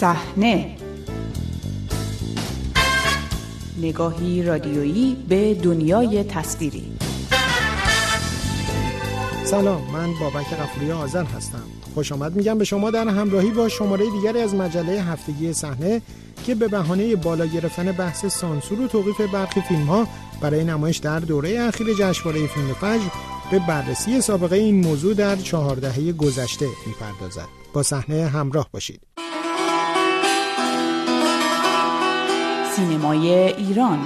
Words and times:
صحنه. 0.00 0.76
نگاهی 3.78 4.42
رادیویی 4.42 5.16
به 5.28 5.54
دنیای 5.54 6.24
تصویری. 6.24 6.92
سلام 9.44 9.82
من 9.92 10.08
بابک 10.20 10.46
قفوری 10.46 10.92
آذر 10.92 11.24
هستم. 11.24 11.62
خوش 11.94 12.12
آمد 12.12 12.36
میگم 12.36 12.58
به 12.58 12.64
شما 12.64 12.90
در 12.90 13.08
همراهی 13.08 13.50
با 13.50 13.68
شماره 13.68 14.10
دیگری 14.10 14.40
از 14.40 14.54
مجله 14.54 15.02
هفتگی 15.02 15.52
صحنه 15.52 16.02
که 16.46 16.54
به 16.54 16.68
بهانه 16.68 17.16
بالا 17.16 17.46
گرفتن 17.46 17.92
بحث 17.92 18.26
سانسور 18.26 18.80
و 18.80 18.88
توقیف 18.88 19.20
برخی 19.20 19.60
فیلم 19.60 19.86
ها 19.86 20.06
برای 20.40 20.64
نمایش 20.64 20.96
در 20.96 21.20
دوره 21.20 21.60
اخیر 21.60 21.86
جشنواره 21.98 22.46
فیلم 22.46 22.74
فجر 22.74 23.10
به 23.50 23.58
بررسی 23.68 24.20
سابقه 24.20 24.56
این 24.56 24.80
موضوع 24.80 25.14
در 25.14 25.36
چهار 25.36 25.76
دهه 25.76 26.12
گذشته 26.12 26.66
می‌پردازد. 26.86 27.48
با 27.72 27.82
صحنه 27.82 28.26
همراه 28.26 28.68
باشید. 28.72 29.19
سینمای 32.80 33.28
ایران 33.32 33.98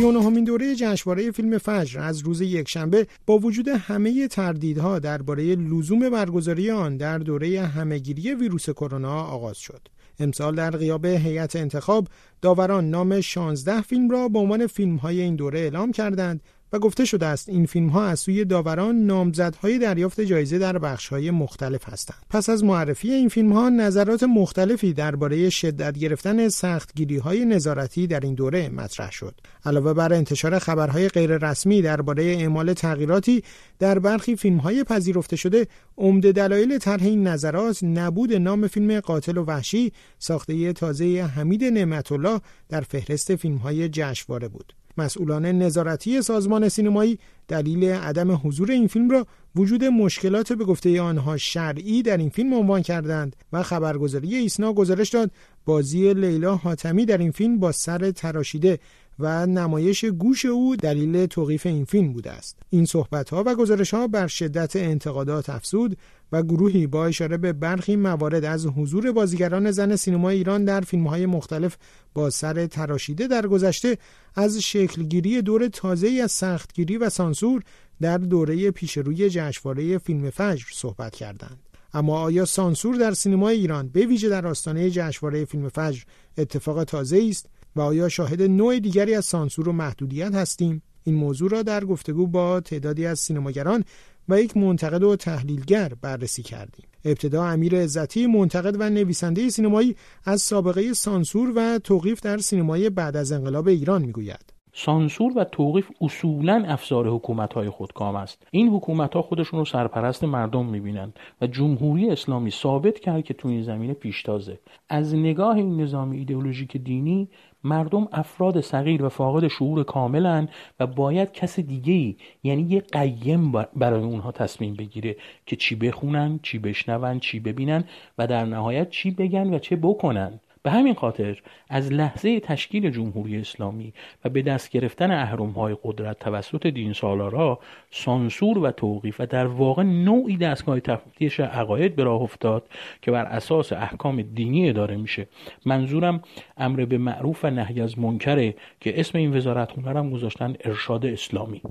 و 0.00 0.40
دوره 0.40 0.74
جشنواره 0.74 1.30
فیلم 1.30 1.58
فجر 1.58 2.00
از 2.00 2.18
روز 2.18 2.40
یکشنبه 2.40 3.06
با 3.26 3.38
وجود 3.38 3.68
همه 3.68 4.28
تردیدها 4.28 4.98
درباره 4.98 5.54
لزوم 5.54 6.10
برگزاری 6.10 6.70
آن 6.70 6.96
در 6.96 7.18
دوره 7.18 7.60
همهگیری 7.60 8.34
ویروس 8.34 8.70
کرونا 8.70 9.22
آغاز 9.22 9.58
شد. 9.58 9.88
امسال 10.18 10.54
در 10.54 10.70
غیاب 10.70 11.04
هیئت 11.04 11.56
انتخاب 11.56 12.08
داوران 12.42 12.90
نام 12.90 13.20
16 13.20 13.80
فیلم 13.80 14.10
را 14.10 14.28
به 14.28 14.38
عنوان 14.38 14.66
فیلم 14.66 14.96
های 14.96 15.20
این 15.20 15.36
دوره 15.36 15.58
اعلام 15.60 15.92
کردند 15.92 16.40
و 16.72 16.78
گفته 16.78 17.04
شده 17.04 17.26
است 17.26 17.48
این 17.48 17.66
فیلم 17.66 17.88
ها 17.88 18.06
از 18.06 18.20
سوی 18.20 18.44
داوران 18.44 18.96
نامزدهای 18.96 19.78
دریافت 19.78 20.20
جایزه 20.20 20.58
در 20.58 20.78
بخش 20.78 21.08
های 21.08 21.30
مختلف 21.30 21.88
هستند. 21.88 22.18
پس 22.30 22.48
از 22.48 22.64
معرفی 22.64 23.10
این 23.10 23.28
فیلم 23.28 23.52
ها 23.52 23.68
نظرات 23.68 24.22
مختلفی 24.22 24.92
درباره 24.92 25.50
شدت 25.50 25.98
گرفتن 25.98 26.48
سختگیری 26.48 27.16
های 27.16 27.44
نظارتی 27.44 28.06
در 28.06 28.20
این 28.20 28.34
دوره 28.34 28.68
مطرح 28.68 29.10
شد. 29.10 29.34
علاوه 29.64 29.92
بر 29.92 30.12
انتشار 30.12 30.58
خبرهای 30.58 31.08
غیررسمی 31.08 31.82
درباره 31.82 32.24
اعمال 32.24 32.72
تغییراتی 32.72 33.42
در 33.78 33.98
برخی 33.98 34.36
فیلم 34.36 34.56
های 34.56 34.84
پذیرفته 34.84 35.36
شده 35.36 35.66
عمده 35.98 36.32
دلایل 36.32 36.78
طرح 36.78 37.02
این 37.02 37.26
نظرات 37.26 37.78
نبود 37.82 38.32
نام 38.32 38.66
فیلم 38.66 39.00
قاتل 39.00 39.36
و 39.36 39.44
وحشی 39.44 39.92
ساخته 40.18 40.72
تازه 40.72 41.30
حمید 41.34 41.64
نعمت 41.64 42.12
الله 42.12 42.40
در 42.68 42.80
فهرست 42.80 43.36
فیلم 43.36 43.56
های 43.56 43.88
جشنواره 43.88 44.48
بود. 44.48 44.72
مسئولان 44.98 45.46
نظارتی 45.46 46.22
سازمان 46.22 46.68
سینمایی 46.68 47.18
دلیل 47.48 47.84
عدم 47.84 48.40
حضور 48.44 48.70
این 48.70 48.86
فیلم 48.86 49.10
را 49.10 49.26
وجود 49.56 49.84
مشکلات 49.84 50.52
به 50.52 50.64
گفته 50.64 51.00
آنها 51.00 51.36
شرعی 51.36 52.02
در 52.02 52.16
این 52.16 52.30
فیلم 52.30 52.54
عنوان 52.54 52.82
کردند 52.82 53.36
و 53.52 53.62
خبرگزاری 53.62 54.34
ایسنا 54.34 54.72
گزارش 54.72 55.08
داد. 55.08 55.30
بازی 55.64 56.14
لیلا 56.14 56.56
حاتمی 56.56 57.06
در 57.06 57.18
این 57.18 57.30
فیلم 57.30 57.58
با 57.58 57.72
سر 57.72 58.10
تراشیده 58.10 58.78
و 59.18 59.46
نمایش 59.46 60.04
گوش 60.04 60.44
او 60.44 60.76
دلیل 60.76 61.26
توقیف 61.26 61.66
این 61.66 61.84
فیلم 61.84 62.12
بوده 62.12 62.30
است. 62.30 62.58
این 62.70 62.84
صحبت 62.84 63.30
ها 63.30 63.42
و 63.46 63.54
گزارش 63.54 63.94
ها 63.94 64.06
بر 64.06 64.26
شدت 64.26 64.76
انتقادات 64.76 65.50
افزود 65.50 65.96
و 66.32 66.42
گروهی 66.42 66.86
با 66.86 67.06
اشاره 67.06 67.36
به 67.36 67.52
برخی 67.52 67.96
موارد 67.96 68.44
از 68.44 68.66
حضور 68.66 69.12
بازیگران 69.12 69.70
زن 69.70 69.96
سینما 69.96 70.30
ایران 70.30 70.64
در 70.64 70.80
فیلم 70.80 71.06
های 71.06 71.26
مختلف 71.26 71.76
با 72.14 72.30
سر 72.30 72.66
تراشیده 72.66 73.26
در 73.26 73.46
گذشته 73.46 73.98
از 74.34 74.58
شکلگیری 74.58 75.42
دور 75.42 75.68
تازه 75.68 76.20
از 76.24 76.32
سختگیری 76.32 76.96
و 76.96 77.10
سانسور 77.10 77.62
در 78.00 78.18
دوره 78.18 78.70
پیشروی 78.70 79.30
جشنواره 79.30 79.98
فیلم 79.98 80.30
فجر 80.30 80.64
صحبت 80.72 81.16
کردند. 81.16 81.58
اما 81.94 82.18
آیا 82.18 82.44
سانسور 82.44 82.96
در 82.96 83.14
سینما 83.14 83.48
ایران 83.48 83.88
به 83.88 84.06
ویژه 84.06 84.28
در 84.28 84.46
آستانه 84.46 84.90
جشنواره 84.90 85.44
فیلم 85.44 85.68
فجر 85.68 86.02
اتفاق 86.38 86.84
تازه 86.84 87.26
است؟ 87.30 87.48
و 87.76 87.80
آیا 87.80 88.08
شاهد 88.08 88.42
نوع 88.42 88.78
دیگری 88.78 89.14
از 89.14 89.24
سانسور 89.24 89.68
و 89.68 89.72
محدودیت 89.72 90.34
هستیم؟ 90.34 90.82
این 91.04 91.14
موضوع 91.14 91.50
را 91.50 91.62
در 91.62 91.84
گفتگو 91.84 92.26
با 92.26 92.60
تعدادی 92.60 93.06
از 93.06 93.18
سینماگران 93.18 93.84
و 94.28 94.40
یک 94.40 94.56
منتقد 94.56 95.02
و 95.02 95.16
تحلیلگر 95.16 95.92
بررسی 96.02 96.42
کردیم. 96.42 96.86
ابتدا 97.04 97.44
امیر 97.44 97.76
عزتی 97.76 98.26
منتقد 98.26 98.76
و 98.80 98.90
نویسنده 98.90 99.48
سینمایی 99.48 99.96
از 100.24 100.42
سابقه 100.42 100.92
سانسور 100.92 101.52
و 101.56 101.78
توقیف 101.78 102.20
در 102.20 102.38
سینمای 102.38 102.90
بعد 102.90 103.16
از 103.16 103.32
انقلاب 103.32 103.68
ایران 103.68 104.02
می‌گوید. 104.02 104.56
سانسور 104.78 105.38
و 105.38 105.44
توقیف 105.44 105.88
اصولا 106.00 106.64
افزار 106.66 107.08
حکومت 107.08 107.52
های 107.52 107.70
خودکام 107.70 108.16
است. 108.16 108.46
این 108.50 108.68
حکومت 108.68 109.14
ها 109.14 109.22
خودشون 109.22 109.58
رو 109.58 109.64
سرپرست 109.64 110.24
مردم 110.24 110.66
می‌بینند 110.66 111.18
و 111.40 111.46
جمهوری 111.46 112.10
اسلامی 112.10 112.50
ثابت 112.50 112.98
کرد 112.98 113.24
که 113.24 113.34
تو 113.34 113.48
این 113.48 113.62
زمینه 113.62 113.94
پیشتازه 113.94 114.58
از 114.88 115.14
نگاه 115.14 115.56
این 115.56 115.80
نظام 115.80 116.10
ایدئولوژیک 116.10 116.76
دینی 116.76 117.28
مردم 117.66 118.08
افراد 118.12 118.60
صغیر 118.60 119.04
و 119.04 119.08
فاقد 119.08 119.48
شعور 119.48 119.84
کاملن 119.84 120.48
و 120.80 120.86
باید 120.86 121.32
کس 121.32 121.60
دیگه 121.60 122.16
یعنی 122.42 122.62
یه 122.62 122.80
قیم 122.80 123.52
برای 123.52 124.02
اونها 124.02 124.32
تصمیم 124.32 124.74
بگیره 124.74 125.16
که 125.46 125.56
چی 125.56 125.74
بخونن 125.74 126.40
چی 126.42 126.58
بشنون 126.58 127.20
چی 127.20 127.40
ببینن 127.40 127.84
و 128.18 128.26
در 128.26 128.44
نهایت 128.44 128.90
چی 128.90 129.10
بگن 129.10 129.54
و 129.54 129.58
چه 129.58 129.76
بکنن. 129.76 130.40
به 130.66 130.72
همین 130.72 130.94
خاطر 130.94 131.42
از 131.68 131.92
لحظه 131.92 132.40
تشکیل 132.40 132.90
جمهوری 132.90 133.36
اسلامی 133.36 133.92
و 134.24 134.28
به 134.28 134.42
دست 134.42 134.70
گرفتن 134.70 135.10
های 135.56 135.76
قدرت 135.84 136.18
توسط 136.18 136.66
دین 136.66 136.92
سالارا 136.92 137.58
سانسور 137.90 138.58
و 138.58 138.70
توقیف 138.70 139.20
و 139.20 139.26
در 139.26 139.46
واقع 139.46 139.82
نوعی 139.82 140.36
دستگاه 140.36 140.80
تفتیش 140.80 141.40
عقاید 141.40 141.96
به 141.96 142.04
راه 142.04 142.22
افتاد 142.22 142.68
که 143.02 143.10
بر 143.10 143.24
اساس 143.24 143.72
احکام 143.72 144.22
دینی 144.22 144.68
اداره 144.68 144.96
میشه. 144.96 145.28
منظورم 145.64 146.22
امر 146.56 146.84
به 146.84 146.98
معروف 146.98 147.44
و 147.44 147.50
نهی 147.50 147.80
از 147.80 147.98
منکره 147.98 148.54
که 148.80 149.00
اسم 149.00 149.18
این 149.18 149.36
وزارتخونه 149.36 149.98
هم 149.98 150.10
گذاشتن 150.10 150.54
ارشاد 150.64 151.06
اسلامی. 151.06 151.62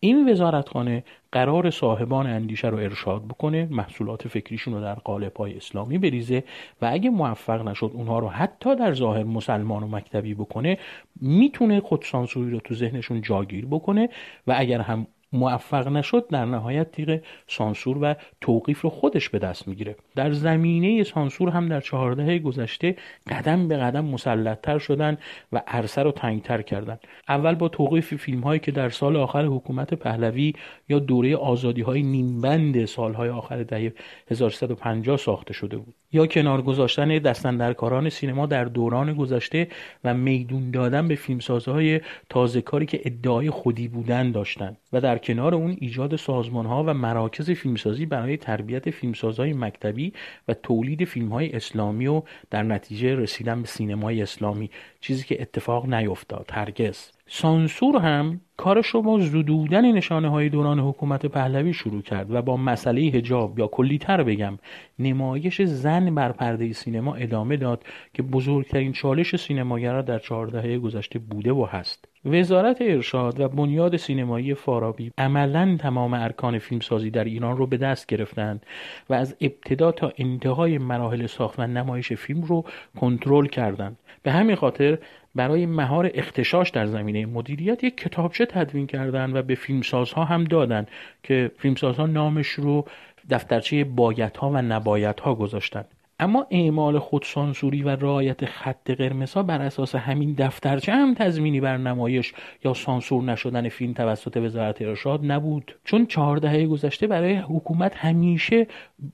این 0.00 0.30
وزارتخانه 0.30 1.04
قرار 1.32 1.70
صاحبان 1.70 2.26
اندیشه 2.26 2.68
رو 2.68 2.76
ارشاد 2.76 3.24
بکنه 3.24 3.68
محصولات 3.70 4.28
فکریشون 4.28 4.74
رو 4.74 4.80
در 4.80 4.94
قالب 4.94 5.36
های 5.36 5.56
اسلامی 5.56 5.98
بریزه 5.98 6.44
و 6.82 6.88
اگه 6.92 7.10
موفق 7.10 7.68
نشد 7.68 7.90
اونها 7.94 8.18
رو 8.18 8.28
حتی 8.28 8.76
در 8.76 8.94
ظاهر 8.94 9.24
مسلمان 9.24 9.82
و 9.82 9.86
مکتبی 9.86 10.34
بکنه 10.34 10.78
می‌تونه 11.20 11.80
خودسانسوری 11.80 12.50
رو 12.50 12.60
تو 12.60 12.74
ذهنشون 12.74 13.22
جاگیر 13.22 13.66
بکنه 13.66 14.08
و 14.46 14.54
اگر 14.58 14.80
هم 14.80 15.06
موفق 15.32 15.88
نشد 15.88 16.26
در 16.28 16.44
نهایت 16.44 16.92
تیغ 16.92 17.20
سانسور 17.46 17.98
و 18.02 18.14
توقیف 18.40 18.80
رو 18.80 18.90
خودش 18.90 19.28
به 19.28 19.38
دست 19.38 19.68
می‌گیره. 19.68 19.96
در 20.14 20.32
زمینه 20.32 21.04
سانسور 21.04 21.50
هم 21.50 21.68
در 21.68 21.80
چهارده 21.80 22.38
گذشته 22.38 22.96
قدم 23.28 23.68
به 23.68 23.76
قدم 23.76 24.04
مسلطتر 24.04 24.78
شدن 24.78 25.18
و 25.52 25.62
عرصه 25.66 26.02
رو 26.02 26.12
تنگتر 26.12 26.62
کردن. 26.62 26.98
اول 27.28 27.54
با 27.54 27.68
توقیف 27.68 28.14
فیلم 28.14 28.40
هایی 28.40 28.60
که 28.60 28.72
در 28.72 28.88
سال 28.88 29.16
آخر 29.16 29.44
حکومت 29.44 29.94
پهلوی 29.94 30.52
یا 30.88 30.98
دوره 30.98 31.36
آزادی 31.36 31.82
های 31.82 32.02
نیمبند 32.02 32.84
سالهای 32.84 33.28
آخر 33.28 33.62
دهه 33.62 33.92
1350 34.30 35.16
ساخته 35.16 35.52
شده 35.52 35.76
بود. 35.76 35.94
یا 36.12 36.26
کنار 36.26 36.62
گذاشتن 36.62 37.18
دستندرکاران 37.18 38.08
سینما 38.08 38.46
در 38.46 38.64
دوران 38.64 39.14
گذشته 39.14 39.68
و 40.04 40.14
میدون 40.14 40.70
دادن 40.70 41.08
به 41.08 41.14
فیلمسازهای 41.14 42.00
تازه 42.28 42.62
کاری 42.62 42.86
که 42.86 43.00
ادعای 43.04 43.50
خودی 43.50 43.88
بودن 43.88 44.30
داشتند 44.30 44.76
و 44.92 45.00
در 45.00 45.18
کنار 45.18 45.54
اون 45.54 45.76
ایجاد 45.80 46.16
سازمان 46.16 46.66
ها 46.66 46.84
و 46.84 46.94
مراکز 46.94 47.50
فیلمسازی 47.50 48.06
برای 48.06 48.36
تربیت 48.36 48.90
فیلمسازهای 48.90 49.52
مکتبی 49.52 50.12
و 50.48 50.54
تولید 50.54 51.04
فیلم 51.04 51.28
های 51.28 51.52
اسلامی 51.52 52.06
و 52.06 52.22
در 52.50 52.62
نتیجه 52.62 53.14
رسیدن 53.14 53.62
به 53.62 53.68
سینمای 53.68 54.22
اسلامی. 54.22 54.70
چیزی 55.00 55.24
که 55.24 55.42
اتفاق 55.42 55.94
نیفتاد 55.94 56.50
هرگز. 56.52 57.19
سانسور 57.32 57.96
هم 57.96 58.40
کارش 58.56 58.86
رو 58.86 59.02
با 59.02 59.20
زدودن 59.20 59.92
نشانه 59.92 60.28
های 60.28 60.48
دوران 60.48 60.78
حکومت 60.78 61.26
پهلوی 61.26 61.72
شروع 61.72 62.02
کرد 62.02 62.30
و 62.30 62.42
با 62.42 62.56
مسئله 62.56 63.00
هجاب 63.00 63.58
یا 63.58 63.66
کلیتر 63.66 64.22
بگم 64.22 64.58
نمایش 64.98 65.62
زن 65.62 66.14
بر 66.14 66.32
پرده 66.32 66.72
سینما 66.72 67.14
ادامه 67.14 67.56
داد 67.56 67.84
که 68.14 68.22
بزرگترین 68.22 68.92
چالش 68.92 69.36
سینماگرا 69.36 70.02
در 70.02 70.18
چهاردهه 70.18 70.78
گذشته 70.78 71.18
بوده 71.18 71.52
و 71.52 71.64
هست. 71.64 72.08
وزارت 72.24 72.82
ارشاد 72.82 73.40
و 73.40 73.48
بنیاد 73.48 73.96
سینمایی 73.96 74.54
فارابی 74.54 75.12
عملا 75.18 75.76
تمام 75.80 76.14
ارکان 76.14 76.58
فیلمسازی 76.58 77.10
در 77.10 77.24
ایران 77.24 77.56
رو 77.56 77.66
به 77.66 77.76
دست 77.76 78.06
گرفتند 78.06 78.66
و 79.10 79.14
از 79.14 79.36
ابتدا 79.40 79.92
تا 79.92 80.12
انتهای 80.18 80.78
مراحل 80.78 81.26
ساخت 81.26 81.58
و 81.58 81.66
نمایش 81.66 82.12
فیلم 82.12 82.42
رو 82.42 82.64
کنترل 83.00 83.46
کردند. 83.46 83.96
به 84.22 84.32
همین 84.32 84.56
خاطر 84.56 84.98
برای 85.34 85.66
مهار 85.66 86.10
اختشاش 86.14 86.70
در 86.70 86.86
زمینه 86.86 87.26
مدیریت 87.26 87.84
یک 87.84 87.96
کتابچه 87.96 88.46
تدوین 88.46 88.86
کردن 88.86 89.36
و 89.36 89.42
به 89.42 89.54
فیلمسازها 89.54 90.24
هم 90.24 90.44
دادن 90.44 90.86
که 91.22 91.50
فیلمسازها 91.58 92.06
نامش 92.06 92.48
رو 92.48 92.84
دفترچه 93.30 93.84
بایت 93.84 94.36
ها 94.36 94.50
و 94.50 94.62
نبایت 94.62 95.20
ها 95.20 95.34
گذاشتن 95.34 95.84
اما 96.22 96.46
اعمال 96.50 96.98
خودسانسوری 96.98 97.82
و 97.82 97.88
رعایت 97.88 98.44
خط 98.44 98.90
قرمزها 98.90 99.42
بر 99.42 99.62
اساس 99.62 99.94
همین 99.94 100.34
دفترچه 100.38 100.92
هم 100.92 101.14
تضمینی 101.14 101.60
بر 101.60 101.76
نمایش 101.76 102.32
یا 102.64 102.74
سانسور 102.74 103.22
نشدن 103.22 103.68
فیلم 103.68 103.92
توسط 103.92 104.36
وزارت 104.36 104.82
ارشاد 104.82 105.20
نبود. 105.24 105.76
چون 105.84 106.06
چهار 106.06 106.36
دهه 106.36 106.66
گذشته 106.66 107.06
برای 107.06 107.36
حکومت 107.36 107.96
همیشه 107.96 108.66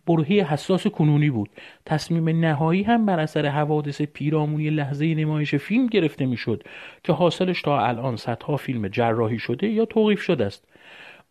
برهه 0.06 0.52
حساس 0.52 0.86
کنونی 0.86 1.30
بود. 1.30 1.48
تصمیم 1.84 2.28
نهایی 2.44 2.82
هم 2.82 3.06
بر 3.06 3.20
اثر 3.20 3.46
حوادث 3.46 4.02
پیرامونی 4.02 4.70
لحظه 4.70 5.14
نمایش 5.14 5.54
فیلم 5.54 5.86
گرفته 5.86 6.26
می‌شد 6.26 6.62
که 7.04 7.12
حاصلش 7.12 7.62
تا 7.62 7.80
الان 7.86 8.16
صدها 8.16 8.56
فیلم 8.56 8.88
جراحی 8.88 9.38
شده 9.38 9.68
یا 9.68 9.84
توقیف 9.84 10.22
شده 10.22 10.44
است. 10.44 10.68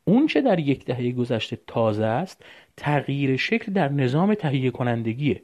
اون 0.07 0.27
چه 0.27 0.41
در 0.41 0.59
یک 0.59 0.85
دهه 0.85 1.11
گذشته 1.11 1.57
تازه 1.67 2.05
است 2.05 2.45
تغییر 2.77 3.37
شکل 3.37 3.71
در 3.71 3.89
نظام 3.89 4.33
تهیه 4.33 4.71
کنندگیه 4.71 5.41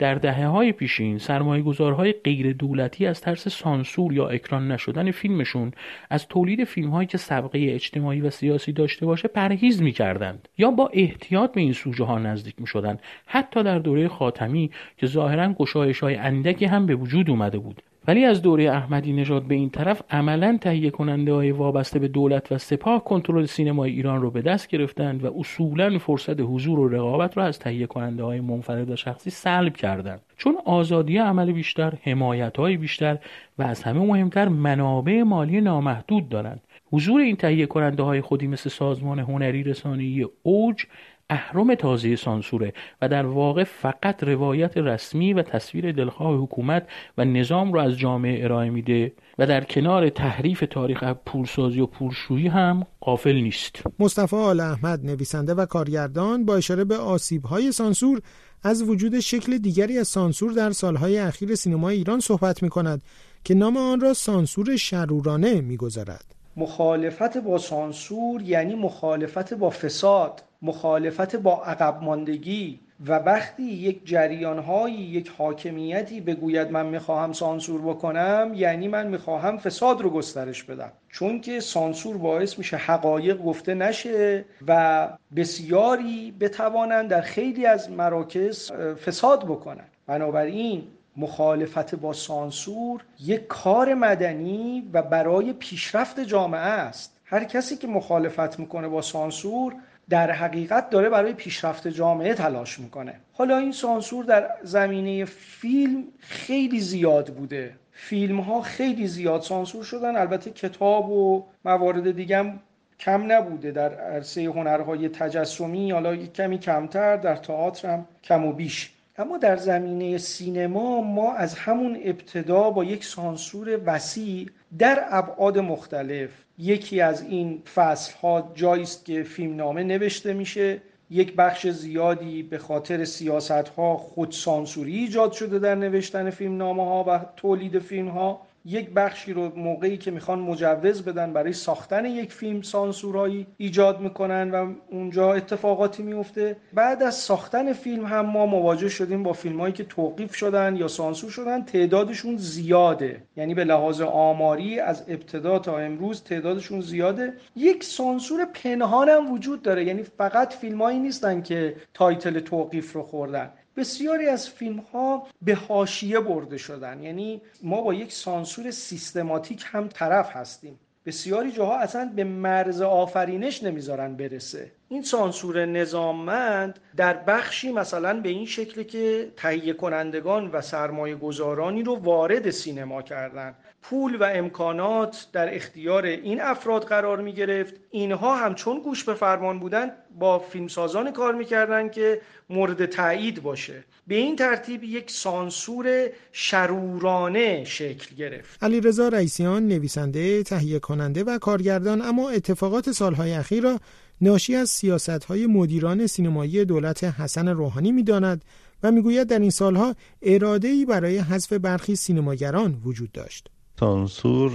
در 0.00 0.14
دهه 0.14 0.46
های 0.46 0.72
پیشین 0.72 1.18
سرمایه 1.18 1.62
گذارهای 1.62 2.12
غیر 2.12 2.52
دولتی 2.52 3.06
از 3.06 3.20
ترس 3.20 3.48
سانسور 3.48 4.12
یا 4.12 4.28
اکران 4.28 4.72
نشدن 4.72 5.10
فیلمشون 5.10 5.72
از 6.10 6.28
تولید 6.28 6.64
فیلم 6.64 6.90
هایی 6.90 7.06
که 7.06 7.18
سبقه 7.18 7.58
اجتماعی 7.70 8.20
و 8.20 8.30
سیاسی 8.30 8.72
داشته 8.72 9.06
باشه 9.06 9.28
پرهیز 9.28 9.82
می 9.82 9.92
کردند 9.92 10.48
یا 10.58 10.70
با 10.70 10.90
احتیاط 10.92 11.52
به 11.52 11.60
این 11.60 11.72
سوژه 11.72 12.04
ها 12.04 12.18
نزدیک 12.18 12.54
می 12.58 12.66
شدن. 12.66 12.98
حتی 13.26 13.62
در 13.62 13.78
دوره 13.78 14.08
خاتمی 14.08 14.70
که 14.96 15.06
ظاهرا 15.06 15.52
گشایش 15.52 16.00
های 16.00 16.16
اندکی 16.16 16.64
هم 16.64 16.86
به 16.86 16.94
وجود 16.94 17.30
اومده 17.30 17.58
بود 17.58 17.82
ولی 18.08 18.24
از 18.24 18.42
دوره 18.42 18.70
احمدی 18.70 19.12
نژاد 19.12 19.42
به 19.42 19.54
این 19.54 19.70
طرف 19.70 20.02
عملا 20.10 20.58
تهیه 20.60 20.90
کننده 20.90 21.32
های 21.32 21.50
وابسته 21.50 21.98
به 21.98 22.08
دولت 22.08 22.52
و 22.52 22.58
سپاه 22.58 23.04
کنترل 23.04 23.44
سینمای 23.44 23.90
ایران 23.90 24.22
رو 24.22 24.30
به 24.30 24.42
دست 24.42 24.68
گرفتند 24.68 25.24
و 25.24 25.38
اصولا 25.38 25.98
فرصت 25.98 26.40
حضور 26.40 26.78
و 26.78 26.88
رقابت 26.88 27.36
را 27.36 27.44
از 27.44 27.58
تهیه 27.58 27.86
کننده 27.86 28.22
های 28.22 28.40
منفرد 28.40 28.90
و 28.90 28.96
شخصی 28.96 29.30
سلب 29.30 29.76
کردند. 29.76 30.20
چون 30.36 30.56
آزادی 30.64 31.18
عمل 31.18 31.52
بیشتر 31.52 31.94
حمایت 32.02 32.56
های 32.56 32.76
بیشتر 32.76 33.18
و 33.58 33.62
از 33.62 33.82
همه 33.82 34.00
مهمتر 34.00 34.48
منابع 34.48 35.22
مالی 35.22 35.60
نامحدود 35.60 36.28
دارند. 36.28 36.60
حضور 36.92 37.20
این 37.20 37.36
تهیه 37.36 37.66
کننده 37.66 38.02
های 38.02 38.20
خودی 38.20 38.46
مثل 38.46 38.70
سازمان 38.70 39.18
هنری 39.18 39.62
رسانه‌ای 39.62 40.26
اوج 40.42 40.84
اهرم 41.30 41.74
تازه 41.74 42.16
سانسوره 42.16 42.72
و 43.02 43.08
در 43.08 43.26
واقع 43.26 43.64
فقط 43.64 44.24
روایت 44.24 44.76
رسمی 44.76 45.32
و 45.32 45.42
تصویر 45.42 45.92
دلخواه 45.92 46.36
حکومت 46.36 46.86
و 47.18 47.24
نظام 47.24 47.72
رو 47.72 47.80
از 47.80 47.98
جامعه 47.98 48.44
ارائه 48.44 48.70
میده 48.70 49.12
و 49.38 49.46
در 49.46 49.64
کنار 49.64 50.08
تحریف 50.08 50.64
تاریخ 50.70 51.04
پولسازی 51.26 51.80
و 51.80 51.86
پولشویی 51.86 52.48
هم 52.48 52.86
قافل 53.00 53.34
نیست 53.34 53.82
مصطفی 53.98 54.36
آل 54.36 54.60
احمد 54.60 55.06
نویسنده 55.06 55.54
و 55.54 55.66
کارگردان 55.66 56.44
با 56.44 56.56
اشاره 56.56 56.84
به 56.84 56.96
آسیب‌های 56.96 57.72
سانسور 57.72 58.20
از 58.62 58.82
وجود 58.82 59.20
شکل 59.20 59.58
دیگری 59.58 59.98
از 59.98 60.08
سانسور 60.08 60.52
در 60.52 60.70
سالهای 60.70 61.18
اخیر 61.18 61.54
سینمای 61.54 61.96
ایران 61.96 62.20
صحبت 62.20 62.62
می 62.62 62.68
کند 62.68 63.02
که 63.44 63.54
نام 63.54 63.76
آن 63.76 64.00
را 64.00 64.14
سانسور 64.14 64.76
شرورانه 64.76 65.60
می‌گذارد. 65.60 66.24
مخالفت 66.56 67.38
با 67.38 67.58
سانسور 67.58 68.42
یعنی 68.42 68.74
مخالفت 68.74 69.54
با 69.54 69.70
فساد 69.70 70.42
مخالفت 70.62 71.36
با 71.36 71.64
عقب 71.64 72.02
ماندگی 72.02 72.80
و 73.06 73.12
وقتی 73.12 73.62
یک 73.62 74.00
جریانهایی 74.04 74.94
یک 74.94 75.32
حاکمیتی 75.38 76.20
بگوید 76.20 76.70
من 76.70 76.86
می‌خواهم 76.86 77.32
سانسور 77.32 77.80
بکنم 77.80 78.52
یعنی 78.54 78.88
من 78.88 79.06
می‌خواهم 79.06 79.58
فساد 79.58 80.00
رو 80.00 80.10
گسترش 80.10 80.62
بدم. 80.62 80.92
چون 81.08 81.40
که 81.40 81.60
سانسور 81.60 82.16
باعث 82.18 82.58
میشه 82.58 82.76
حقایق 82.76 83.38
گفته 83.42 83.74
نشه 83.74 84.44
و 84.68 85.08
بسیاری 85.36 86.34
بتوانند 86.40 87.08
در 87.08 87.20
خیلی 87.20 87.66
از 87.66 87.90
مراکز 87.90 88.72
فساد 88.72 89.44
بکنن. 89.44 89.84
بنابراین 90.06 90.82
مخالفت 91.16 91.94
با 91.94 92.12
سانسور 92.12 93.00
یک 93.20 93.46
کار 93.46 93.94
مدنی 93.94 94.90
و 94.92 95.02
برای 95.02 95.52
پیشرفت 95.52 96.20
جامعه 96.20 96.60
است. 96.60 97.16
هر 97.24 97.44
کسی 97.44 97.76
که 97.76 97.86
مخالفت 97.86 98.58
می‌کنه 98.58 98.88
با 98.88 99.02
سانسور 99.02 99.74
در 100.10 100.30
حقیقت 100.30 100.90
داره 100.90 101.08
برای 101.08 101.32
پیشرفت 101.32 101.88
جامعه 101.88 102.34
تلاش 102.34 102.78
می‌کنه. 102.78 103.14
حالا 103.32 103.56
این 103.56 103.72
سانسور 103.72 104.24
در 104.24 104.50
زمینه 104.62 105.24
فیلم 105.24 106.04
خیلی 106.18 106.80
زیاد 106.80 107.34
بوده. 107.34 107.74
فیلم 107.92 108.40
ها 108.40 108.60
خیلی 108.60 109.06
زیاد 109.06 109.42
سانسور 109.42 109.84
شدن. 109.84 110.16
البته 110.16 110.50
کتاب 110.50 111.10
و 111.10 111.46
موارد 111.64 112.10
دیگه 112.10 112.52
کم 112.98 113.32
نبوده. 113.32 113.70
در 113.70 113.94
عرصه 113.94 114.44
هنرهای 114.44 115.08
تجسمی 115.08 115.90
حالا 115.90 116.16
کمی 116.16 116.58
کمتر 116.58 117.16
در 117.16 117.36
تئاتر 117.36 117.88
هم 117.88 118.06
کم 118.22 118.44
و 118.44 118.52
بیش. 118.52 118.92
اما 119.20 119.38
در 119.38 119.56
زمینه 119.56 120.18
سینما 120.18 121.00
ما 121.00 121.34
از 121.34 121.54
همون 121.54 121.98
ابتدا 122.04 122.70
با 122.70 122.84
یک 122.84 123.04
سانسور 123.04 123.80
وسیع 123.86 124.50
در 124.78 125.06
ابعاد 125.10 125.58
مختلف 125.58 126.30
یکی 126.58 127.00
از 127.00 127.22
این 127.22 127.62
فصل 127.74 128.14
ها 128.22 128.52
جایی 128.54 128.82
است 128.82 129.04
که 129.04 129.22
فیلمنامه 129.22 129.82
نوشته 129.82 130.32
میشه 130.32 130.82
یک 131.10 131.36
بخش 131.36 131.66
زیادی 131.66 132.42
به 132.42 132.58
خاطر 132.58 133.04
سیاست 133.04 133.50
ها 133.50 133.96
خود 133.96 134.32
سانسوری 134.32 134.96
ایجاد 134.96 135.32
شده 135.32 135.58
در 135.58 135.74
نوشتن 135.74 136.30
فیلمنامه 136.30 136.84
ها 136.84 137.04
و 137.08 137.20
تولید 137.36 137.78
فیلم 137.78 138.08
ها 138.08 138.46
یک 138.64 138.90
بخشی 138.90 139.32
رو 139.32 139.52
موقعی 139.58 139.96
که 139.96 140.10
می‌خوان 140.10 140.38
مجوز 140.38 141.02
بدن 141.02 141.32
برای 141.32 141.52
ساختن 141.52 142.04
یک 142.04 142.32
فیلم 142.32 142.62
سانسورایی 142.62 143.46
ایجاد 143.56 144.00
می‌کنن 144.00 144.50
و 144.50 144.74
اونجا 144.90 145.32
اتفاقاتی 145.34 146.02
میفته. 146.02 146.56
بعد 146.72 147.02
از 147.02 147.14
ساختن 147.14 147.72
فیلم 147.72 148.04
هم 148.04 148.26
ما 148.26 148.46
مواجه 148.46 148.88
شدیم 148.88 149.22
با 149.22 149.32
فیلم 149.32 149.60
هایی 149.60 149.72
که 149.72 149.84
توقیف 149.84 150.34
شدن 150.34 150.76
یا 150.76 150.88
سانسور 150.88 151.30
شدن. 151.30 151.64
تعدادشون 151.64 152.36
زیاده. 152.36 153.22
یعنی 153.36 153.54
به 153.54 153.64
لحاظ 153.64 154.00
آماری 154.00 154.80
از 154.80 155.04
ابتدا 155.08 155.58
تا 155.58 155.78
امروز 155.78 156.22
تعدادشون 156.22 156.80
زیاده. 156.80 157.32
یک 157.56 157.84
سانسور 157.84 158.44
پنهان 158.44 159.08
هم 159.08 159.32
وجود 159.32 159.62
داره. 159.62 159.84
یعنی 159.84 160.02
فقط 160.02 160.52
فیلمایی 160.52 160.98
نیستن 160.98 161.42
که 161.42 161.76
title 161.94 162.40
توقیف 162.40 162.92
رو 162.92 163.02
خوردن. 163.02 163.50
بسیاری 163.80 164.26
از 164.26 164.50
فیلم 164.50 164.78
ها 164.78 165.26
به 165.42 165.54
حاشیه 165.54 166.20
برده 166.20 166.58
شدن. 166.58 167.02
یعنی 167.02 167.40
ما 167.62 167.80
با 167.80 167.94
یک 167.94 168.12
سانسور 168.12 168.70
سیستماتیک 168.70 169.64
هم 169.66 169.88
طرف 169.88 170.36
هستیم. 170.36 170.78
بسیاری 171.06 171.52
جاها 171.52 171.78
اصلا 171.78 172.12
به 172.16 172.24
مرز 172.24 172.82
آفرینش 172.82 173.62
نمی‌ذارن 173.62 174.16
برسه. 174.16 174.72
این 174.88 175.02
سانسور 175.02 175.66
نظاممند 175.66 176.78
در 176.96 177.14
بخشی 177.14 177.72
مثلا 177.72 178.20
به 178.20 178.28
این 178.28 178.46
شکل 178.46 178.82
که 178.82 179.32
تهیه 179.36 179.72
کنندگان 179.72 180.50
و 180.50 180.60
سرمایه 180.60 181.16
گذارانی 181.16 181.82
رو 181.82 181.96
وارد 181.96 182.50
سینما 182.50 183.02
کردن. 183.02 183.54
پول 183.82 184.16
و 184.16 184.22
امکانات 184.34 185.26
در 185.32 185.54
اختیار 185.54 186.04
این 186.04 186.40
افراد 186.40 186.84
قرار 186.84 187.20
می 187.20 187.32
گرفت. 187.32 187.74
اینها 187.90 188.36
هم 188.36 188.54
چون 188.54 188.80
گوش 188.80 189.04
به 189.04 189.14
فرمان 189.14 189.58
بودن 189.58 189.90
با 190.18 190.38
فیلمسازان 190.38 191.12
کار 191.12 191.34
می‌کردن 191.34 191.88
که 191.88 192.20
مورد 192.50 192.86
تایید 192.86 193.42
باشه. 193.42 193.84
به 194.06 194.14
این 194.14 194.36
ترتیب 194.36 194.84
یک 194.84 195.10
سانسور 195.10 196.10
شرورانه 196.32 197.64
شکل 197.64 198.16
گرفت. 198.16 198.64
علی 198.64 198.80
رضا 198.80 199.08
رئیسیان 199.08 199.68
نویسنده 199.68 200.42
تهیه 200.42 200.78
کننده 200.78 201.24
و 201.24 201.38
کارگردان 201.38 202.02
اما 202.02 202.30
اتفاقات 202.30 202.92
سالهای 202.92 203.32
اخیر 203.32 203.62
را 203.62 203.80
ناشی 204.20 204.56
از 204.56 204.70
سیاست 204.70 205.24
های 205.24 205.46
مدیران 205.46 206.06
سینمایی 206.06 206.64
دولت 206.64 207.04
حسن 207.04 207.48
روحانی 207.48 207.92
می‌داند 207.92 208.44
و 208.82 208.90
می‌گوید 208.90 209.26
در 209.26 209.38
این 209.38 209.50
سالها 209.50 209.94
ای 210.20 210.84
برای 210.84 211.18
حذف 211.18 211.52
برخی 211.52 211.96
سینماگران 211.96 212.80
وجود 212.84 213.12
داشت. 213.12 213.50
سانسور 213.80 214.50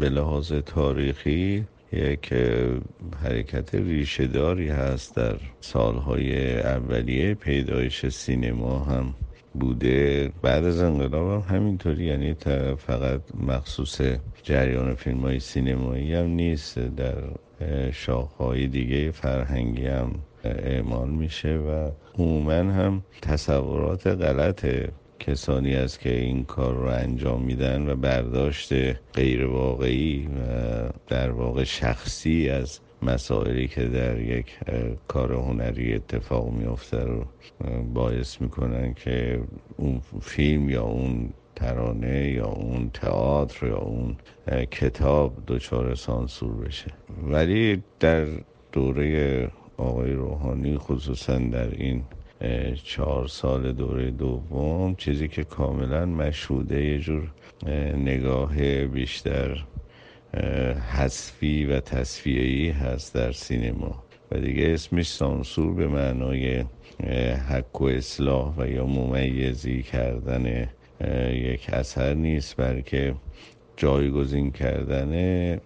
به 0.00 0.08
لحاظ 0.08 0.52
تاریخی 0.52 1.64
یک 1.92 2.32
حرکت 3.22 3.74
ریشهداری 3.74 4.68
هست 4.68 5.16
در 5.16 5.36
سالهای 5.60 6.60
اولیه. 6.60 7.34
پیدایش 7.34 8.06
سینما 8.06 8.78
هم 8.78 9.14
بوده. 9.54 10.30
بعد 10.42 10.64
از 10.64 10.80
انقلاب 10.80 11.44
هم 11.44 11.56
همینطوری 11.56 12.04
یعنی 12.04 12.34
فقط 12.78 13.20
مخصوص 13.48 14.00
جریان 14.42 14.94
فیلم 14.94 15.20
های 15.20 15.40
سینمایی 15.40 16.14
هم 16.14 16.26
نیست 16.26 16.78
در 16.78 17.22
شاخهای 17.92 18.66
دیگه 18.66 19.10
فرهنگی 19.10 19.86
هم 19.86 20.12
اعمال 20.44 21.10
میشه 21.10 21.56
و 21.56 21.90
عموما 22.18 22.52
هم 22.52 23.02
تصورات 23.22 24.06
غلط 24.06 24.66
کسانی 25.26 25.74
است 25.74 26.00
که 26.00 26.20
این 26.20 26.44
کار 26.44 26.74
رو 26.74 26.86
انجام 26.86 27.42
میدن 27.42 27.88
و 27.88 27.96
برداشت 27.96 28.72
غیر 29.14 29.46
واقعی 29.46 30.26
و 30.26 30.88
در 31.06 31.30
واقع 31.30 31.64
شخصی 31.64 32.48
از 32.48 32.80
مسائلی 33.02 33.68
که 33.68 33.84
در 33.84 34.20
یک 34.20 34.46
کار 35.08 35.32
هنری 35.32 35.94
اتفاق 35.94 36.50
میافته 36.50 37.04
رو 37.04 37.24
باعث 37.94 38.40
می‌کنن 38.40 38.94
که 38.94 39.40
اون 39.76 40.00
فیلم 40.20 40.70
یا 40.70 40.82
اون 40.82 41.32
ترانه 41.56 42.30
یا 42.30 42.46
اون 42.46 42.90
تئاتر 42.90 43.66
یا 43.66 43.78
اون 43.78 44.16
کتاب 44.70 45.32
دچار 45.46 45.94
سانسور 45.94 46.54
بشه. 46.54 46.90
ولی 47.22 47.82
در 48.00 48.26
دوره 48.72 49.50
آقای 49.76 50.12
روحانی 50.12 50.78
خصوصا 50.78 51.38
در 51.38 51.70
این 51.70 52.02
چهار 52.84 53.28
سال 53.28 53.72
دوره 53.72 54.10
دوم 54.10 54.94
چیزی 54.94 55.28
که 55.28 55.44
کاملا 55.44 56.06
مشهوده 56.06 56.84
یه 56.84 56.98
جور 56.98 57.30
نگاه 57.96 58.86
بیشتر 58.86 59.64
حذفی 60.92 61.64
و 61.64 61.80
تصفیه‌ای 61.80 62.68
هست 62.68 63.14
در 63.14 63.32
سینما. 63.32 64.02
و 64.30 64.38
دیگه 64.38 64.74
اسمش 64.74 65.08
سانسور 65.08 65.74
به 65.74 65.88
معنای 65.88 66.64
حق 67.48 67.82
و 67.82 67.84
اصلاح 67.84 68.54
و 68.58 68.66
یا 68.66 68.86
ممیزی 68.86 69.82
کردن 69.82 70.68
یک 71.30 71.70
اثر 71.72 72.14
نیست 72.14 72.56
بلکه 72.56 73.14
جایگزین 73.76 74.50
کردن 74.50 75.60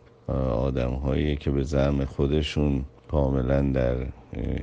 آدم 0.52 0.90
هایی 0.90 1.36
که 1.36 1.50
به 1.50 1.62
زعم 1.62 2.04
خودشون 2.04 2.84
کاملا 3.10 3.62
در 3.62 3.96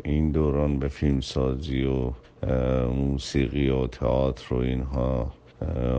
این 0.03 0.31
دوران 0.31 0.79
به 0.79 0.87
فیلمسازی 0.87 1.83
و 1.83 2.11
موسیقی 2.89 3.69
و 3.69 3.87
تئاتر 3.87 4.53
و 4.53 4.57
اینها 4.57 5.33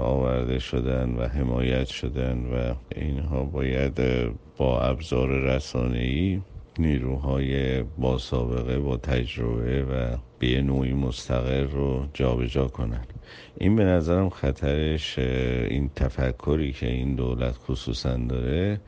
آورده 0.02 0.58
شدن 0.58 1.14
و 1.14 1.28
حمایت 1.28 1.86
شدن 1.86 2.38
و 2.38 2.74
اینها 2.96 3.44
باید 3.44 4.00
با 4.56 4.80
ابزار 4.80 5.28
رسانه‌ای 5.28 6.40
نیروهای 6.78 7.82
با 7.82 8.18
سابقه 8.18 8.78
با 8.78 8.96
تجربه 8.96 9.82
و 9.82 10.16
به 10.38 10.62
نوعی 10.62 10.92
مستقر 10.92 11.64
رو 11.64 12.06
جابجا 12.14 12.66
کنن. 12.66 13.04
این 13.60 13.76
به 13.76 13.84
نظرم 13.84 14.28
خطرش 14.28 15.18
این 15.18 15.90
تفکری 15.96 16.72
که 16.72 16.86
این 16.86 17.14
دولت 17.14 17.54
خصوصا 17.56 18.16
داره 18.16 18.80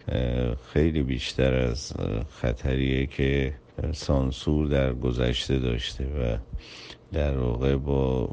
خیلی 0.72 1.02
بیشتر 1.02 1.54
از 1.54 1.92
خطریه 2.30 3.06
که 3.06 3.52
سانسور 3.92 4.66
در 4.66 4.92
گذشته 4.92 5.58
داشته 5.58 6.04
و 6.04 6.36
در 7.12 7.38
واقع 7.38 7.76
با 7.76 8.30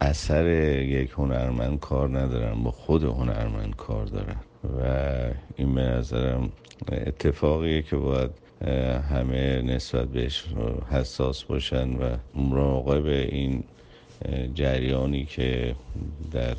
اثر 0.00 0.46
یک 0.82 1.10
هنرمند 1.10 1.80
کار 1.80 2.18
ندارن 2.18 2.62
با 2.62 2.70
خود 2.70 3.04
هنرمند 3.04 3.76
کار 3.76 4.06
دارن 4.06 4.36
و 4.64 4.82
این 5.56 5.74
به 5.74 5.80
نظرم 5.80 6.52
اتفاقیه 6.92 7.82
که 7.82 7.96
باید 7.96 8.30
همه 9.10 9.62
نسبت 9.62 10.08
بهش 10.08 10.44
حساس 10.90 11.44
باشن 11.44 11.88
و 11.88 12.16
مراقب 12.34 13.06
این 13.06 13.64
جریانی 14.54 15.24
که 15.24 15.76
در 16.32 16.56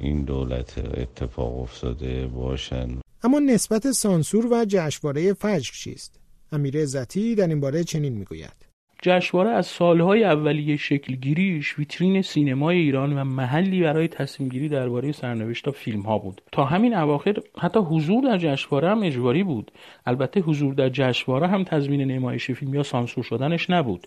این 0.00 0.22
دولت 0.22 0.78
اتفاق 0.78 1.60
افتاده 1.60 2.26
باشن 2.26 2.88
اما 3.24 3.38
نسبت 3.38 3.90
سانسور 3.90 4.46
و 4.46 4.64
جشنواره 4.68 5.34
فجر 5.34 5.72
چیست؟ 5.72 6.21
امیر 6.52 6.82
عزتی 6.82 7.34
در 7.34 7.48
این 7.48 7.60
باره 7.60 7.84
چنین 7.84 8.12
می‌گوید. 8.12 8.72
جشنواره 9.02 9.50
از 9.50 9.66
سالهای 9.66 10.24
اولیه 10.24 10.76
شکلگیریش 10.76 11.78
ویترین 11.78 12.22
سینمای 12.22 12.76
ایران 12.76 13.18
و 13.18 13.24
محلی 13.24 13.82
برای 13.82 14.08
تصمیم 14.08 14.48
گیری 14.48 14.68
درباره 14.68 15.12
سرنوشت 15.12 15.70
فیلم 15.70 16.00
ها 16.00 16.18
بود. 16.18 16.42
تا 16.52 16.64
همین 16.64 16.94
اواخر 16.94 17.34
حتی 17.58 17.80
حضور 17.80 18.24
در 18.24 18.38
جشنواره 18.38 18.90
هم 18.90 19.02
اجباری 19.02 19.42
بود. 19.42 19.70
البته 20.06 20.40
حضور 20.40 20.74
در 20.74 20.88
جشنواره 20.88 21.46
هم 21.46 21.64
تضمین 21.64 22.00
نمایش 22.00 22.50
فیلم 22.50 22.74
یا 22.74 22.82
سانسور 22.82 23.24
شدنش 23.24 23.70
نبود. 23.70 24.06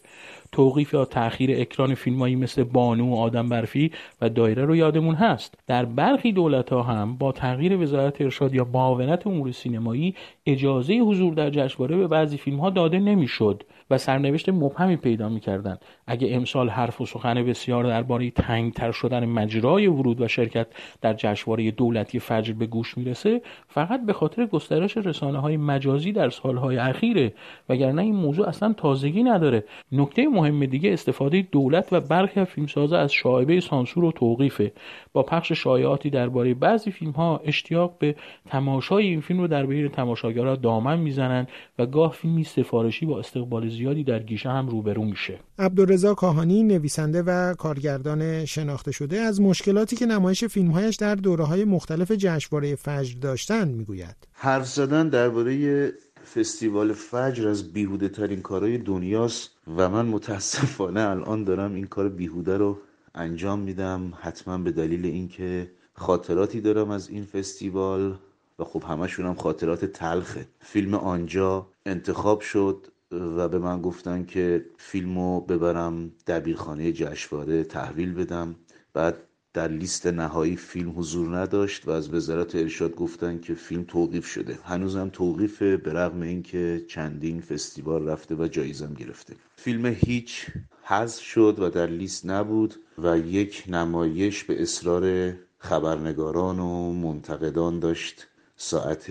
توقیف 0.51 0.93
یا 0.93 1.05
تاخیر 1.05 1.61
اکران 1.61 1.95
فیلمایی 1.95 2.35
مثل 2.35 2.63
بانو 2.63 3.09
و 3.09 3.15
آدم 3.15 3.49
برفی 3.49 3.91
و 4.21 4.29
دایره 4.29 4.65
رو 4.65 4.75
یادمون 4.75 5.15
هست. 5.15 5.53
در 5.67 5.85
برخی 5.85 6.31
دولت 6.31 6.69
ها 6.69 6.83
هم 6.83 7.17
با 7.17 7.31
تغییر 7.31 7.77
وزارت 7.77 8.21
ارشاد 8.21 8.53
یا 8.53 8.67
معاونت 8.73 9.27
امور 9.27 9.51
سینمایی 9.51 10.15
اجازه 10.45 10.93
حضور 10.93 11.33
در 11.33 11.49
جشنواره 11.49 11.97
به 11.97 12.07
بعضی 12.07 12.37
فیلم 12.37 12.59
ها 12.59 12.69
داده 12.69 12.99
نمی‌شد 12.99 13.63
و 13.89 13.97
سرنوشت 13.97 14.49
مبهمی 14.49 14.95
پیدا 14.95 15.29
می‌کردند. 15.29 15.81
اگه 16.07 16.27
امسال 16.31 16.69
حرف 16.69 17.01
و 17.01 17.05
سخن 17.05 17.43
بسیار 17.43 17.83
درباره 17.83 18.31
تنگتر 18.31 18.91
شدن 18.91 19.25
مجرای 19.25 19.87
ورود 19.87 20.21
و 20.21 20.27
شرکت 20.27 20.67
در 21.01 21.13
جشنواره 21.13 21.71
دولتی 21.71 22.19
فجر 22.19 22.53
به 22.53 22.65
گوش 22.65 22.97
می‌رسه 22.97 23.41
فقط 23.67 24.05
به 24.05 24.13
خاطر 24.13 24.45
گسترش 24.45 24.97
رسانه 24.97 25.39
های 25.39 25.57
مجازی 25.57 26.11
در 26.11 26.29
سالهای 26.29 26.77
اخیره 26.77 27.33
وگرنه 27.69 28.01
این 28.01 28.15
موضوع 28.15 28.47
اصلا 28.47 28.73
تازگی 28.73 29.23
نداره. 29.23 29.63
نکته 29.91 30.27
مهم 30.27 30.65
دیگه 30.65 30.93
استفاده 30.93 31.47
دولت 31.51 31.87
و 31.93 32.01
برخی 32.01 32.39
از 32.39 32.93
از 32.93 33.11
شایبه 33.11 33.59
سانسور 33.59 34.03
و 34.03 34.11
توقیفه. 34.11 34.71
با 35.13 35.23
پخش 35.23 35.51
شایعاتی 35.51 36.09
درباره 36.09 36.53
بعضی 36.53 36.91
فیلم 36.91 37.11
ها 37.11 37.41
اشتیاق 37.45 37.97
به 37.99 38.15
تماشای 38.45 39.07
این 39.07 39.21
فیلم 39.21 39.39
رو 39.39 39.47
در 39.47 39.65
بین 39.65 39.87
تماشاگرها 40.36 40.56
دامن 40.56 41.00
می‌زنند 41.00 41.48
و 41.80 41.86
گاه 41.86 42.13
فیلمی 42.13 42.44
سفارشی 42.44 43.06
با 43.06 43.20
استقبال 43.20 43.70
زیادی 43.70 44.04
در 44.04 44.20
گیشه 44.20 44.50
هم 44.50 44.68
روبرو 44.68 45.06
میشه. 45.06 45.39
عبدالرضا 45.60 46.13
کاهانی 46.13 46.63
نویسنده 46.63 47.24
و 47.24 47.54
کارگردان 47.54 48.46
شناخته 48.46 48.92
شده 48.92 49.18
از 49.18 49.42
مشکلاتی 49.42 49.96
که 49.96 50.06
نمایش 50.06 50.44
فیلمهایش 50.44 50.96
در 50.96 51.15
دوره 51.15 51.44
های 51.44 51.65
مختلف 51.65 52.12
جشنواره 52.12 52.75
فجر 52.75 53.20
داشتن 53.20 53.68
می‌گوید. 53.68 54.15
حرف 54.34 54.68
زدن 54.68 55.10
درباره 55.10 55.94
فستیوال 56.34 56.94
فجر 56.94 57.48
از 57.48 57.74
بیهوده 57.74 58.10
ترین 58.10 58.42
کارهای 58.42 58.77
دنیاست 58.77 59.51
و 59.77 59.89
من 59.89 60.06
متاسفانه 60.06 61.01
الان 61.01 61.44
دارم 61.44 61.75
این 61.75 61.88
کار 61.88 62.10
بیهوده 62.10 62.58
رو 62.58 62.77
انجام 63.15 63.60
میدم 63.60 64.13
حتما 64.22 64.58
به 64.58 64.72
دلیل 64.72 65.06
اینکه 65.06 65.72
خاطراتی 65.94 66.62
دارم 66.62 66.89
از 66.89 67.10
این 67.10 67.24
فستیوال. 67.24 68.15
و 68.59 68.63
خب 68.63 68.83
همشون 68.83 69.25
هم 69.25 69.35
خاطرات 69.35 69.85
تلخه 69.85 70.47
فیلم 70.59 70.93
آنجا 70.93 71.67
انتخاب 71.85 72.41
شد 72.41 72.88
و 73.12 73.47
به 73.47 73.59
من 73.59 73.81
گفتن 73.81 74.25
که 74.25 74.65
فیلمو 74.77 75.41
ببرم 75.41 76.12
دبیرخانه 76.27 76.91
جشنواره 76.91 77.63
تحویل 77.63 78.13
بدم. 78.13 78.55
بعد 78.93 79.17
در 79.53 79.67
لیست 79.67 80.07
نهایی 80.07 80.55
فیلم 80.55 81.00
حضور 81.00 81.38
نداشت 81.38 81.88
و 81.88 81.91
از 81.91 82.13
وزارت 82.13 82.55
ارشاد 82.55 82.95
گفتن 82.95 83.39
که 83.39 83.53
فیلم 83.53 83.83
توقیف 83.83 84.25
شده. 84.25 84.59
هنوزم 84.63 85.09
توقیفه 85.09 85.77
به 85.77 85.93
رغم 85.93 86.21
اینکه 86.21 86.85
چندین 86.88 87.41
فستیوال 87.41 88.07
رفته 88.07 88.35
و 88.35 88.47
جایزم 88.47 88.93
گرفته. 88.93 89.35
فیلم 89.55 89.85
هیچ 89.85 90.45
حذف 90.83 91.21
شد 91.21 91.59
و 91.59 91.69
در 91.69 91.88
لیست 91.88 92.25
نبود 92.25 92.75
و 92.97 93.17
یک 93.17 93.63
نمایش 93.67 94.43
به 94.43 94.62
اصرار 94.62 95.33
خبرنگاران 95.57 96.59
و 96.59 96.93
منتقدان 96.93 97.79
داشت. 97.79 98.27
ساعت 98.57 99.09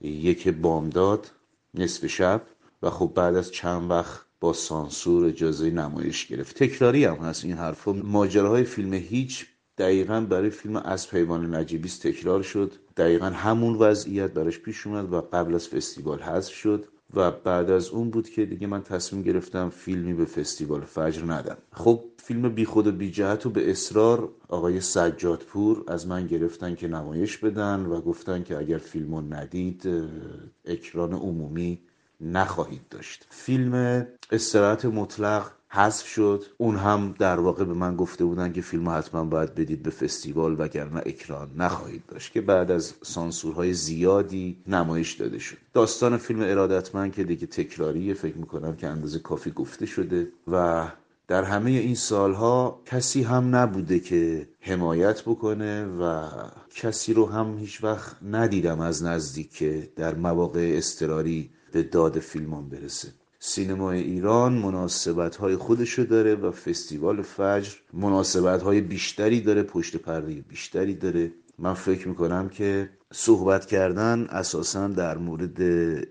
یک 0.00 0.48
بامداد 0.48 1.30
نصف 1.74 2.06
شب. 2.06 2.42
و 2.84 2.90
خب 2.90 3.12
بعد 3.14 3.36
از 3.36 3.52
چند 3.52 3.90
وقت 3.90 4.20
با 4.40 4.52
سانسور 4.52 5.24
اجازه 5.24 5.70
نمایش 5.70 6.26
گرفت. 6.26 6.62
تکراری 6.62 7.04
هم 7.04 7.14
هست 7.14 7.44
این 7.44 7.54
حرفا 7.54 7.92
ماجراهای 7.92 8.64
فیلم 8.64 8.94
هیچ 8.94 9.46
دقیقا 9.78 10.20
برای 10.20 10.50
فیلم 10.50 10.76
از 10.76 11.10
پیمان 11.10 11.54
نجیبیس 11.54 11.98
تکرار 11.98 12.42
شد. 12.42 12.72
دقیقا 12.96 13.26
همون 13.26 13.74
وضعیت 13.74 14.30
براش 14.30 14.58
پیش 14.58 14.86
اومد 14.86 15.12
و 15.12 15.20
قبل 15.20 15.54
از 15.54 15.68
فستیوال 15.68 16.22
حذف 16.22 16.52
شد. 16.54 16.88
و 17.16 17.30
بعد 17.30 17.70
از 17.70 17.88
اون 17.88 18.10
بود 18.10 18.28
که 18.28 18.46
دیگه 18.46 18.66
من 18.66 18.82
تصمیم 18.82 19.22
گرفتم 19.22 19.68
فیلمی 19.68 20.14
به 20.14 20.24
فستیوال 20.24 20.80
فجر 20.80 21.32
ندم. 21.32 21.56
خب 21.72 22.04
فیلم 22.16 22.54
بی 22.54 22.64
خود 22.64 22.86
و 22.86 22.92
بی 22.92 23.10
جهت 23.10 23.46
و 23.46 23.50
به 23.50 23.70
اصرار 23.70 24.28
آقای 24.48 24.80
سجادپور 24.80 25.84
از 25.88 26.06
من 26.06 26.26
گرفتن 26.26 26.74
که 26.74 26.88
نمایش 26.88 27.38
بدن 27.38 27.86
و 27.86 28.00
گفتن 28.00 28.42
که 28.42 28.56
اگر 28.58 28.78
فیلمو 28.78 29.20
ندید 29.20 29.88
اکران 30.64 31.12
عمومی 31.12 31.80
نخواهید 32.20 32.88
داشت. 32.90 33.26
فیلم 33.30 34.06
استراحت 34.32 34.84
مطلق 34.84 35.50
حذف 35.74 36.06
شد. 36.06 36.44
اون 36.58 36.76
هم 36.76 37.14
در 37.18 37.40
واقع 37.40 37.64
به 37.64 37.74
من 37.74 37.96
گفته 37.96 38.24
بودن 38.24 38.52
که 38.52 38.60
فیلم 38.60 38.88
حتما 38.88 39.24
باید 39.24 39.54
بدید 39.54 39.82
به 39.82 39.90
فستیوال 39.90 40.56
وگرنه 40.58 41.02
اکران 41.06 41.50
نخواهید 41.56 42.02
داشت 42.08 42.32
که 42.32 42.40
بعد 42.40 42.70
از 42.70 42.94
سانسورهای 43.02 43.72
زیادی 43.74 44.56
نمایش 44.66 45.12
داده 45.12 45.38
شد. 45.38 45.56
داستان 45.72 46.16
فیلم 46.16 46.40
ارادتمند 46.40 47.12
که 47.12 47.24
دیگه 47.24 47.46
تکراریه 47.46 48.14
فکر 48.14 48.36
می‌کنم 48.36 48.76
که 48.76 48.88
اندازه 48.88 49.18
کافی 49.18 49.50
گفته 49.50 49.86
شده 49.86 50.28
و 50.52 50.86
در 51.28 51.44
همه 51.44 51.70
این 51.70 51.94
سالها 51.94 52.80
کسی 52.86 53.22
هم 53.22 53.56
نبوده 53.56 54.00
که 54.00 54.48
حمایت 54.60 55.22
بکنه 55.22 55.84
و 55.84 56.28
کسی 56.74 57.14
رو 57.14 57.26
هم 57.26 57.58
هیچ 57.58 57.84
وقت 57.84 58.16
ندیدم 58.22 58.80
از 58.80 59.02
نزدیک 59.02 59.52
که 59.52 59.88
در 59.96 60.14
مواقع 60.14 60.74
استراری 60.76 61.50
به 61.72 61.82
داد 61.82 62.18
فیلمان 62.18 62.68
برسه. 62.68 63.08
سینمای 63.46 64.00
ایران 64.02 64.52
مناسبت 64.52 65.36
های 65.36 65.56
خودشو 65.56 66.02
داره 66.02 66.34
و 66.34 66.50
فستیوال 66.50 67.22
فجر 67.22 67.72
مناسبت 67.92 68.62
های 68.62 68.80
بیشتری 68.80 69.40
داره 69.40 69.62
پشت 69.62 69.96
پرده 69.96 70.34
بیشتری 70.48 70.94
داره. 70.94 71.32
من 71.58 71.74
فکر 71.74 72.08
می‌کنم 72.08 72.48
که 72.48 72.90
صحبت 73.12 73.66
کردن 73.66 74.26
اساسا 74.30 74.88
در 74.88 75.18
مورد 75.18 75.62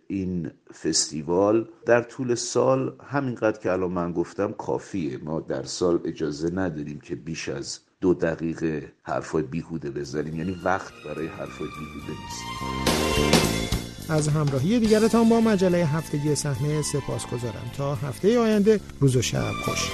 این 0.08 0.52
فستیوال 0.84 1.70
در 1.86 2.02
طول 2.02 2.36
سال 2.36 2.96
همینقدر 3.06 3.60
که 3.60 3.72
الان 3.72 3.92
من 3.92 4.12
گفتم 4.12 4.52
کافیه. 4.52 5.18
ما 5.18 5.40
در 5.40 5.64
سال 5.64 6.02
اجازه 6.06 6.50
نداریم 6.50 7.00
که 7.00 7.16
بیش 7.16 7.50
از 7.50 7.80
دو 8.02 8.14
دقیقه 8.14 8.92
حرفای 9.04 9.44
بیهوده 9.44 9.92
بزنیم. 9.92 10.36
یعنی 10.36 10.58
وقت 10.66 10.94
برای 11.06 11.28
حرفای 11.28 11.68
بیهوده 11.68 12.20
نیست. 12.22 13.63
از 14.10 14.28
همراهی 14.28 14.80
دیگرتان 14.80 15.30
با 15.30 15.42
مجله 15.42 15.78
هفتگی 15.78 16.36
صحنه 16.36 16.82
سپاس 16.82 17.26
گذارم 17.26 17.72
تا 17.78 17.96
هفته 17.96 18.40
آینده 18.40 18.80
روز 19.00 19.16
و 19.16 19.22
شب 19.22 19.52
خوش. 19.66 19.92